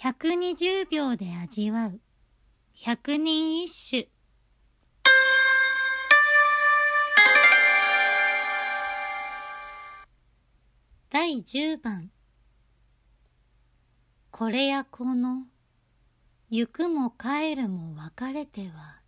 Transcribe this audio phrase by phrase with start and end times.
[0.00, 2.00] 120秒で味わう。
[2.72, 4.08] 百人一首。
[11.10, 12.12] 第10番。
[14.30, 15.42] これやこの
[16.48, 19.00] 行くも帰るも別れては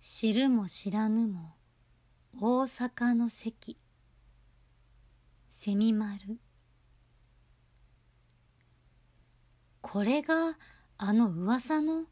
[0.00, 1.56] 知るも知らぬも
[2.40, 3.76] 大阪の関。
[5.58, 6.38] 蝉丸。
[9.92, 10.56] これが
[10.96, 12.04] あの噂の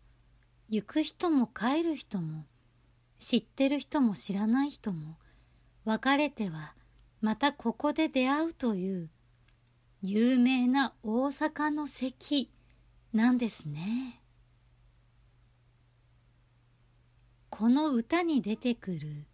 [0.69, 2.45] 行く人も帰る人も
[3.19, 5.17] 知ってる人も知らない人も
[5.87, 6.75] 別れては
[7.23, 9.09] またここで出会うという
[10.03, 12.51] 有名な大阪の関
[13.15, 14.21] なんですね。
[17.49, 19.25] この歌に出てくる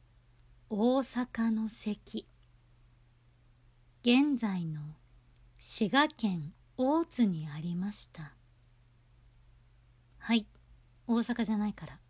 [0.71, 2.29] 大阪の関
[4.03, 4.83] 現在の
[5.59, 8.36] 滋賀県大津にありました
[10.27, 10.45] はい。
[11.07, 12.01] 大阪じゃないから。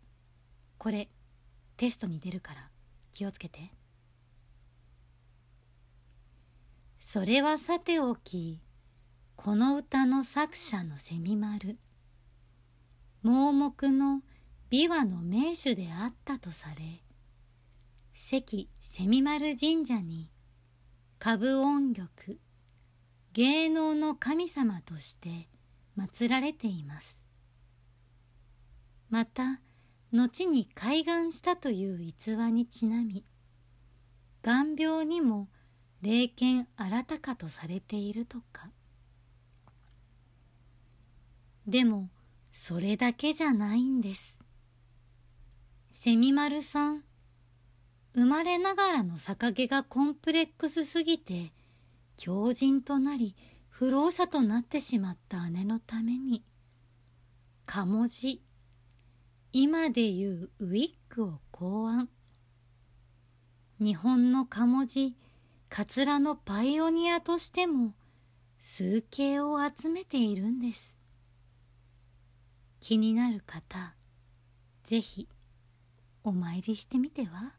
[0.79, 1.07] これ
[1.77, 2.71] テストに出るから。
[3.13, 3.71] 気をつけて。
[6.99, 8.59] それはさておき
[9.35, 11.77] この歌の作者の蝉丸。
[13.21, 14.23] 盲目の
[14.71, 17.03] 琵琶の名手であったとされ
[18.15, 20.31] 関蝉丸神社に
[21.21, 22.39] 歌舞音曲
[23.33, 25.47] 芸能の神様として
[25.95, 27.26] 祀られています。
[29.09, 29.61] また
[30.11, 33.25] 後に開眼したという逸話にちなみ
[34.43, 35.47] 眼病にも
[36.01, 38.69] 霊剣新たかとされているとか。
[41.65, 42.09] でも
[42.51, 44.39] それだけじゃないんです。
[45.91, 47.03] 蝉丸さん
[48.13, 51.51] 生まれながらの逆毛がコンプレックスすぎて
[52.15, 53.35] 強靭となり
[53.69, 56.43] 不老者となってしまった姉のために
[57.65, 58.41] かもじ
[59.53, 62.09] 今でいうウィッグを考案。
[63.79, 65.15] 日本のかもじ
[65.69, 67.93] カツラのパイオニアとしても
[68.59, 70.99] 数形を集めているんです。
[72.79, 73.95] 気になる方
[74.83, 75.27] ぜひ
[76.23, 77.53] お参りしてみては？